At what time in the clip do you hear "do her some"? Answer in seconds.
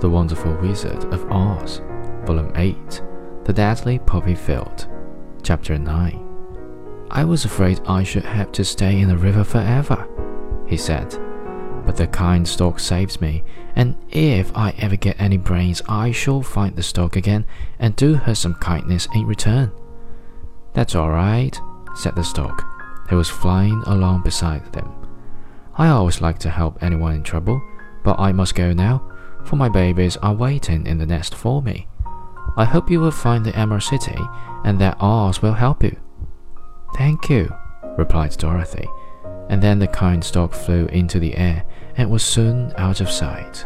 17.96-18.54